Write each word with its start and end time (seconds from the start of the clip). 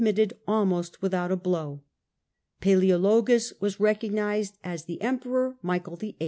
mitted 0.01 0.33
almost 0.47 0.99
without 0.99 1.31
a 1.31 1.35
blow. 1.35 1.79
Palseologus 2.59 3.53
was 3.61 3.79
recognized 3.79 4.57
gus, 4.63 4.71
1259 4.71 4.73
as 4.73 4.85
the 4.85 5.01
Emperor 5.05 5.55
Michael 5.61 5.95
VIII. 5.95 6.17